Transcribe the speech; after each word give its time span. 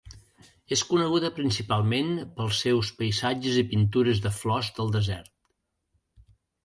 És 0.75 0.81
coneguda 0.93 1.29
principalment 1.39 2.09
pels 2.39 2.63
seus 2.67 2.91
paisatges 3.01 3.61
i 3.63 3.67
pintures 3.75 4.23
de 4.25 4.33
flors 4.39 4.73
del 4.79 4.91
desert. 4.97 5.35